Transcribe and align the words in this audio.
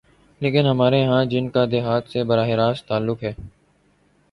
لیکن 0.41 0.65
ہمارے 0.65 1.03
ہاں 1.05 1.23
جن 1.25 1.49
کا 1.49 1.65
دیہات 1.71 2.09
سے 2.09 2.23
براہ 2.23 2.49
راست 2.57 2.87
تعلق 2.87 3.23
ہے۔ 3.23 3.33